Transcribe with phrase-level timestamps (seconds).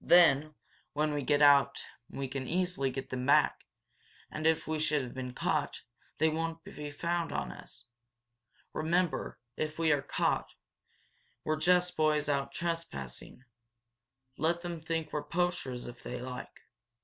[0.00, 0.54] Then
[0.92, 3.66] when we get out we can easily get them back,
[4.30, 5.82] and if we should be caught
[6.18, 7.88] they won't be found on us.
[8.72, 10.54] Remember, if we are caught,
[11.42, 13.42] we're just boys out trespassing.
[14.38, 16.60] Let them think we're poachers, if they like."